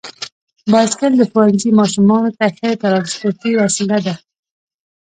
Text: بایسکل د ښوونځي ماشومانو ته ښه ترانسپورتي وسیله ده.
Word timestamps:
بایسکل 0.71 1.11
د 1.17 1.21
ښوونځي 1.31 1.69
ماشومانو 1.79 2.29
ته 2.37 2.45
ښه 2.57 2.69
ترانسپورتي 2.83 3.51
وسیله 3.61 3.97
ده. 4.05 4.15